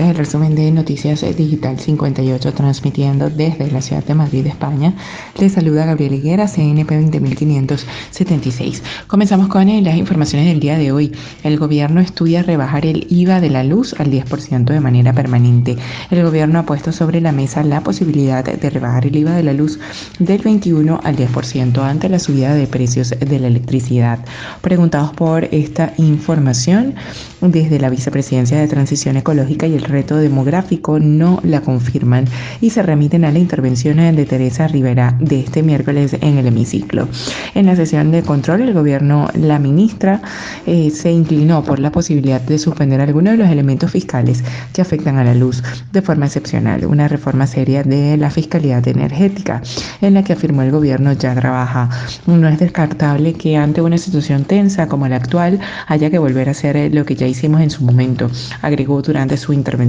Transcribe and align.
Este 0.00 0.12
es 0.12 0.16
el 0.16 0.24
resumen 0.24 0.54
de 0.54 0.70
Noticias 0.70 1.20
Digital 1.36 1.78
58 1.78 2.54
transmitiendo 2.54 3.28
desde 3.28 3.70
la 3.70 3.82
ciudad 3.82 4.02
de 4.02 4.14
Madrid, 4.14 4.46
España. 4.46 4.94
Les 5.38 5.52
saluda 5.52 5.84
Gabriel 5.84 6.14
Higuera, 6.14 6.48
CNP 6.48 7.10
20576. 7.10 8.82
Comenzamos 9.08 9.48
con 9.48 9.68
eh, 9.68 9.82
las 9.82 9.96
informaciones 9.96 10.46
del 10.46 10.58
día 10.58 10.78
de 10.78 10.90
hoy. 10.90 11.12
El 11.42 11.58
gobierno 11.58 12.00
estudia 12.00 12.42
rebajar 12.42 12.86
el 12.86 13.08
IVA 13.10 13.42
de 13.42 13.50
la 13.50 13.62
luz 13.62 13.94
al 13.98 14.10
10% 14.10 14.64
de 14.64 14.80
manera 14.80 15.12
permanente. 15.12 15.76
El 16.10 16.24
gobierno 16.24 16.60
ha 16.60 16.64
puesto 16.64 16.92
sobre 16.92 17.20
la 17.20 17.32
mesa 17.32 17.62
la 17.62 17.82
posibilidad 17.82 18.42
de 18.42 18.70
rebajar 18.70 19.04
el 19.04 19.16
IVA 19.16 19.32
de 19.32 19.42
la 19.42 19.52
luz 19.52 19.78
del 20.18 20.40
21 20.40 20.98
al 21.04 21.14
10% 21.14 21.78
ante 21.78 22.08
la 22.08 22.18
subida 22.18 22.54
de 22.54 22.66
precios 22.66 23.10
de 23.10 23.38
la 23.38 23.48
electricidad. 23.48 24.20
Preguntados 24.62 25.12
por 25.12 25.44
esta 25.52 25.92
información 25.98 26.94
desde 27.42 27.78
la 27.78 27.90
Vicepresidencia 27.90 28.58
de 28.58 28.66
Transición 28.66 29.18
Ecológica 29.18 29.66
y 29.66 29.74
el 29.74 29.89
reto 29.90 30.16
demográfico 30.16 30.98
no 30.98 31.40
la 31.42 31.60
confirman 31.60 32.24
y 32.60 32.70
se 32.70 32.82
remiten 32.82 33.24
a 33.24 33.32
la 33.32 33.38
intervención 33.38 33.98
de 33.98 34.24
Teresa 34.24 34.68
Rivera 34.68 35.16
de 35.20 35.40
este 35.40 35.62
miércoles 35.62 36.16
en 36.20 36.38
el 36.38 36.46
hemiciclo. 36.46 37.08
En 37.54 37.66
la 37.66 37.76
sesión 37.76 38.12
de 38.12 38.22
control, 38.22 38.62
el 38.62 38.72
gobierno, 38.72 39.28
la 39.34 39.58
ministra, 39.58 40.22
eh, 40.66 40.90
se 40.90 41.10
inclinó 41.10 41.64
por 41.64 41.80
la 41.80 41.90
posibilidad 41.90 42.40
de 42.40 42.58
suspender 42.58 43.00
algunos 43.00 43.32
de 43.32 43.38
los 43.38 43.48
elementos 43.48 43.90
fiscales 43.90 44.44
que 44.72 44.80
afectan 44.80 45.18
a 45.18 45.24
la 45.24 45.34
luz 45.34 45.62
de 45.92 46.02
forma 46.02 46.26
excepcional. 46.26 46.86
Una 46.86 47.08
reforma 47.08 47.46
seria 47.46 47.82
de 47.82 48.16
la 48.16 48.30
fiscalidad 48.30 48.86
energética 48.86 49.60
en 50.00 50.14
la 50.14 50.22
que 50.22 50.34
afirmó 50.34 50.62
el 50.62 50.70
gobierno 50.70 51.12
ya 51.12 51.34
trabaja. 51.34 51.88
No 52.26 52.48
es 52.48 52.58
descartable 52.58 53.32
que 53.32 53.56
ante 53.56 53.82
una 53.82 53.98
situación 53.98 54.44
tensa 54.44 54.86
como 54.86 55.08
la 55.08 55.16
actual 55.16 55.58
haya 55.88 56.10
que 56.10 56.18
volver 56.18 56.48
a 56.48 56.52
hacer 56.52 56.94
lo 56.94 57.04
que 57.04 57.16
ya 57.16 57.26
hicimos 57.26 57.60
en 57.60 57.70
su 57.70 57.82
momento, 57.82 58.30
agregó 58.62 59.02
durante 59.02 59.36
su 59.36 59.52
intervención 59.52 59.79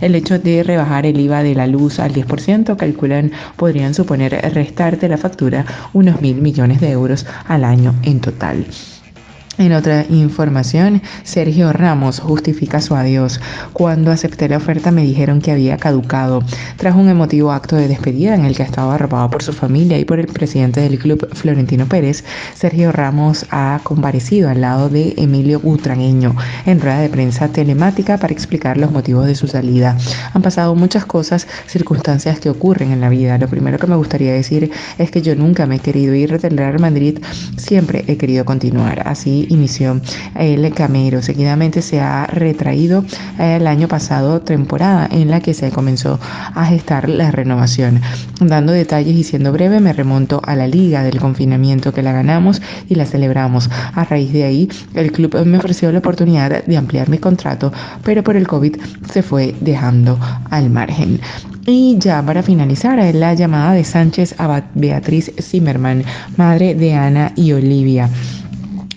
El 0.00 0.14
hecho 0.16 0.38
de 0.38 0.62
rebajar 0.64 1.06
el 1.06 1.20
IVA 1.20 1.42
de 1.42 1.54
la 1.54 1.66
luz 1.66 2.00
al 2.00 2.12
10%, 2.12 2.76
calculan, 2.76 3.30
podrían 3.56 3.94
suponer 3.94 4.32
restarte 4.52 5.08
la 5.08 5.18
factura 5.18 5.64
unos 5.92 6.20
mil 6.20 6.36
millones 6.40 6.80
de 6.80 6.90
euros 6.90 7.26
al 7.46 7.64
año 7.64 7.94
en 8.02 8.20
total. 8.20 8.66
En 9.58 9.72
otra 9.72 10.06
información, 10.08 11.02
Sergio 11.22 11.72
Ramos 11.72 12.18
justifica 12.20 12.80
su 12.80 12.94
adiós. 12.94 13.40
Cuando 13.74 14.10
acepté 14.10 14.48
la 14.48 14.56
oferta 14.56 14.90
me 14.90 15.02
dijeron 15.02 15.42
que 15.42 15.50
había 15.50 15.76
caducado. 15.76 16.42
Tras 16.76 16.94
un 16.94 17.08
emotivo 17.08 17.52
acto 17.52 17.76
de 17.76 17.88
despedida 17.88 18.34
en 18.34 18.46
el 18.46 18.56
que 18.56 18.62
estaba 18.62 18.94
arropado 18.94 19.28
por 19.28 19.42
su 19.42 19.52
familia 19.52 19.98
y 19.98 20.04
por 20.04 20.18
el 20.18 20.28
presidente 20.28 20.80
del 20.80 20.98
club, 20.98 21.28
Florentino 21.34 21.86
Pérez, 21.86 22.24
Sergio 22.54 22.90
Ramos 22.92 23.44
ha 23.50 23.80
comparecido 23.82 24.48
al 24.48 24.62
lado 24.62 24.88
de 24.88 25.14
Emilio 25.18 25.60
Butragueño 25.60 26.36
en 26.64 26.80
rueda 26.80 27.00
de 27.00 27.08
prensa 27.08 27.48
telemática 27.48 28.16
para 28.18 28.32
explicar 28.32 28.78
los 28.78 28.92
motivos 28.92 29.26
de 29.26 29.34
su 29.34 29.46
salida. 29.46 29.98
Han 30.32 30.42
pasado 30.42 30.74
muchas 30.74 31.04
cosas, 31.04 31.46
circunstancias 31.66 32.40
que 32.40 32.50
ocurren 32.50 32.92
en 32.92 33.00
la 33.00 33.08
vida. 33.08 33.36
Lo 33.36 33.48
primero 33.48 33.78
que 33.78 33.86
me 33.86 33.96
gustaría 33.96 34.32
decir 34.32 34.70
es 34.96 35.10
que 35.10 35.22
yo 35.22 35.34
nunca 35.34 35.66
me 35.66 35.76
he 35.76 35.80
querido 35.80 36.14
ir 36.14 36.40
del 36.40 36.56
Real 36.56 36.78
Madrid, 36.78 37.18
siempre 37.56 38.04
he 38.06 38.16
querido 38.16 38.44
continuar. 38.44 39.02
Así 39.06 39.39
inició 39.48 40.00
el 40.34 40.72
Camero. 40.74 41.22
Seguidamente 41.22 41.82
se 41.82 42.00
ha 42.00 42.26
retraído 42.26 43.04
el 43.38 43.66
año 43.66 43.88
pasado 43.88 44.40
temporada 44.40 45.08
en 45.10 45.30
la 45.30 45.40
que 45.40 45.54
se 45.54 45.70
comenzó 45.70 46.18
a 46.54 46.64
gestar 46.66 47.08
la 47.08 47.30
renovación. 47.30 48.00
Dando 48.40 48.72
detalles 48.72 49.16
y 49.16 49.24
siendo 49.24 49.52
breve, 49.52 49.80
me 49.80 49.92
remonto 49.92 50.40
a 50.44 50.56
la 50.56 50.66
liga 50.66 51.02
del 51.02 51.18
confinamiento 51.18 51.92
que 51.92 52.02
la 52.02 52.12
ganamos 52.12 52.60
y 52.88 52.94
la 52.94 53.06
celebramos. 53.06 53.70
A 53.94 54.04
raíz 54.04 54.32
de 54.32 54.44
ahí, 54.44 54.68
el 54.94 55.12
club 55.12 55.44
me 55.44 55.58
ofreció 55.58 55.92
la 55.92 55.98
oportunidad 55.98 56.64
de 56.64 56.76
ampliar 56.76 57.08
mi 57.08 57.18
contrato, 57.18 57.72
pero 58.04 58.22
por 58.22 58.36
el 58.36 58.46
COVID 58.46 58.76
se 59.10 59.22
fue 59.22 59.54
dejando 59.60 60.18
al 60.50 60.70
margen. 60.70 61.20
Y 61.66 61.96
ya 61.98 62.22
para 62.24 62.42
finalizar, 62.42 62.98
la 63.14 63.34
llamada 63.34 63.72
de 63.72 63.84
Sánchez 63.84 64.34
a 64.38 64.62
Beatriz 64.74 65.30
Zimmerman, 65.40 66.02
madre 66.36 66.74
de 66.74 66.94
Ana 66.94 67.32
y 67.36 67.52
Olivia 67.52 68.08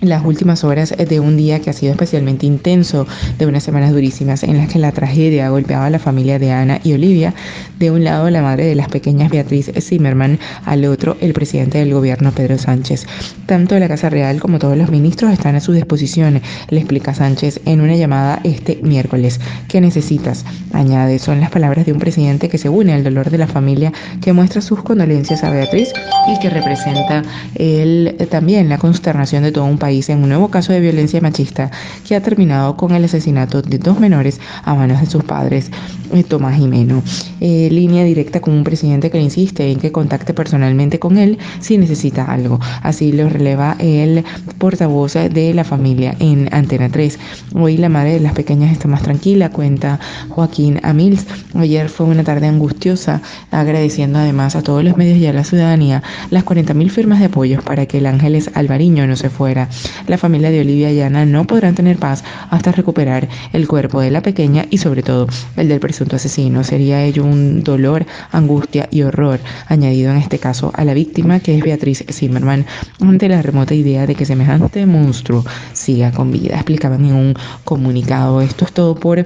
las 0.10 0.26
últimas 0.26 0.64
horas 0.64 0.94
de 0.98 1.20
un 1.20 1.38
día 1.38 1.60
que 1.60 1.70
ha 1.70 1.74
sido 1.74 1.92
especialmente 1.92 2.46
intenso, 2.46 3.08
de 3.38 3.46
unas 3.46 3.64
semanas 3.64 3.92
durísimas 3.92 4.44
en 4.44 4.58
las 4.58 4.70
que 4.70 4.80
la 4.80 4.92
tragedia 4.92 5.48
ha 5.48 5.50
golpeado 5.50 5.84
a 5.84 5.90
la 5.90 6.00
familia 6.00 6.40
de 6.40 6.52
Ana 6.52 6.80
y 6.84 6.94
Olivia. 6.94 7.34
De 7.80 7.92
un 7.92 8.04
lado, 8.04 8.30
la 8.30 8.42
madre 8.42 8.66
de 8.66 8.76
las 8.76 8.88
pequeñas 8.88 9.30
Beatriz 9.30 9.72
Zimmerman, 9.80 10.40
al 10.66 10.86
otro, 10.86 11.18
el 11.22 11.34
presidente 11.34 11.78
del 11.80 11.94
gobierno 11.94 12.32
Pedro 12.32 12.58
Sánchez. 12.58 13.06
Tanto 13.46 13.78
la 13.80 13.88
Casa 13.88 14.10
Real 14.10 14.40
como 14.40 14.60
todos 14.60 14.78
los 14.78 14.90
ministros 14.90 15.32
están 15.32 15.56
a 15.56 15.60
su 15.60 15.72
disposición, 15.72 16.42
le 16.70 16.80
explica 16.80 17.14
Sánchez 17.14 17.62
en 17.66 17.82
una 17.82 17.96
llamada 17.96 18.40
este 18.44 18.80
miércoles. 18.84 19.40
¿Qué 19.68 19.82
necesitas? 19.82 20.46
Añade, 20.72 21.20
son 21.20 21.40
las 21.40 21.50
palabras 21.50 21.86
de 21.86 21.94
un 21.94 22.00
presidente 22.00 22.50
que 22.50 22.58
se 22.58 22.70
une 22.70 22.94
al 22.94 23.04
dolor 23.04 23.30
de 23.30 23.38
la 23.38 23.48
familia, 23.48 23.92
que 24.22 24.34
muestra 24.34 24.62
sus 24.62 24.82
condolencias 24.84 25.44
a 25.44 25.50
Beatriz 25.50 25.90
y 26.28 26.40
que 26.40 26.50
representa 26.50 27.24
el, 27.56 28.16
también 28.30 28.70
la 28.70 28.78
consternación 28.78 29.44
de 29.44 29.52
todo 29.52 29.66
un 29.66 29.78
país 29.78 29.93
en 29.94 30.24
un 30.24 30.30
nuevo 30.30 30.50
caso 30.50 30.74
de 30.74 30.80
violencia 30.80 31.22
machista 31.22 31.70
que 32.08 32.16
ha 32.16 32.22
terminado 32.22 32.76
con 32.76 32.96
el 32.96 33.04
asesinato 33.04 33.62
de 33.62 33.78
dos 33.78 34.00
menores 34.00 34.40
a 34.64 34.74
manos 34.74 35.00
de 35.00 35.06
sus 35.06 35.24
padres, 35.24 35.70
eh, 36.12 36.24
Tomás 36.24 36.58
Jimeno. 36.58 37.04
Eh, 37.40 37.70
línea 37.72 38.04
directa 38.04 38.42
con 38.42 38.56
un 38.56 38.64
presidente 38.64 39.12
que 39.12 39.20
le 39.20 39.26
insiste 39.26 39.72
en 39.72 39.80
que 39.80 39.92
contacte 39.92 40.34
personalmente 40.34 40.98
con 40.98 41.18
él 41.18 41.38
si 41.60 41.78
necesita 41.78 42.26
algo. 42.26 42.60
Así 42.82 43.12
lo 43.12 43.30
releva 43.30 43.76
el 43.78 44.24
portavoz 44.58 45.14
de 45.14 45.54
la 45.54 45.64
familia 45.64 46.16
en 46.20 46.50
Antena 46.52 46.90
3. 46.90 47.20
Hoy 47.54 47.78
la 47.78 47.90
madre 47.90 48.14
de 48.14 48.20
las 48.20 48.34
pequeñas 48.34 48.72
está 48.72 48.88
más 48.88 49.04
tranquila, 49.04 49.50
cuenta 49.50 50.00
Joaquín 50.30 50.80
Amils. 50.82 51.28
Ayer 51.54 51.88
fue 51.88 52.08
una 52.08 52.24
tarde 52.24 52.48
angustiosa, 52.48 53.22
agradeciendo 53.52 54.18
además 54.18 54.56
a 54.56 54.64
todos 54.64 54.84
los 54.84 54.98
medios 54.98 55.20
y 55.20 55.28
a 55.28 55.34
la 55.34 55.44
ciudadanía 55.44 56.02
las 56.32 56.46
40.000 56.46 56.90
firmas 56.90 57.20
de 57.20 57.26
apoyo 57.26 57.62
para 57.62 57.86
que 57.86 58.00
el 58.00 58.08
Ángeles 58.08 58.50
Alvariño 58.56 59.06
no 59.06 59.16
se 59.16 59.30
fuera. 59.30 59.70
La 60.08 60.18
familia 60.18 60.52
de 60.52 60.62
Olivia 60.62 60.92
y 60.92 61.02
Ana 61.02 61.26
no 61.26 61.46
podrán 61.46 61.76
tener 61.76 61.98
paz 61.98 62.24
hasta 62.50 62.72
recuperar 62.72 63.28
el 63.54 63.68
cuerpo 63.68 64.02
de 64.02 64.12
la 64.12 64.22
pequeña 64.22 64.66
y 64.70 64.78
sobre 64.78 65.04
todo 65.04 65.28
el 65.56 65.68
del 65.68 65.80
presunto 65.80 66.16
asesino. 66.16 66.64
Sería 66.64 67.04
ello 67.04 67.24
un 67.24 67.64
dolor, 67.64 68.06
angustia 68.32 68.88
y 68.92 69.04
horror 69.04 69.40
añadido 69.68 70.12
en 70.12 70.18
este 70.18 70.40
caso 70.40 70.72
a 70.76 70.86
la 70.86 70.94
víctima 70.94 71.40
que 71.40 71.58
es 71.58 71.64
Beatriz 71.64 72.04
Zimmerman 72.10 72.66
ante 73.00 73.30
la 73.30 73.42
remota 73.42 73.74
idea 73.74 74.08
de 74.08 74.16
que 74.16 74.26
semejante 74.26 74.86
monstruo 74.86 75.46
siga 75.74 76.12
con 76.12 76.32
vida. 76.32 76.56
Explicaban 76.56 77.06
en 77.06 77.14
un 77.14 77.34
comunicado. 77.64 78.42
Esto 78.42 78.66
es 78.66 78.74
todo 78.74 78.96
por 78.96 79.26